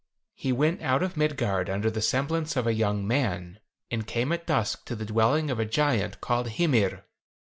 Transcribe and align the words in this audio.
He 0.33 0.51
went 0.51 0.81
out 0.81 1.03
of 1.03 1.15
Midgard 1.15 1.69
under 1.69 1.91
the 1.91 2.01
semblance 2.01 2.55
of 2.55 2.65
a 2.65 2.73
young 2.73 3.05
man, 3.05 3.59
and 3.91 4.07
came 4.07 4.31
at 4.31 4.47
dusk 4.47 4.83
to 4.85 4.95
the 4.95 5.05
dwelling 5.05 5.51
of 5.51 5.59
a 5.59 5.65
giant 5.65 6.21
called 6.21 6.49
Hymir. 6.49 7.05